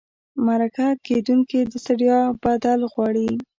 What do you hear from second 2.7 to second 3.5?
غواړي.